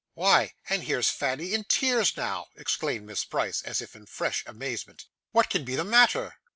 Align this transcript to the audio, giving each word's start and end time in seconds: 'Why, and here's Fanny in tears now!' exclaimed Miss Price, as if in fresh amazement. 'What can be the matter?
'Why, 0.15 0.55
and 0.67 0.81
here's 0.85 1.09
Fanny 1.11 1.53
in 1.53 1.63
tears 1.65 2.17
now!' 2.17 2.47
exclaimed 2.55 3.05
Miss 3.05 3.23
Price, 3.23 3.61
as 3.61 3.81
if 3.81 3.95
in 3.95 4.07
fresh 4.07 4.43
amazement. 4.47 5.05
'What 5.31 5.51
can 5.51 5.63
be 5.63 5.75
the 5.75 5.83
matter? 5.83 6.37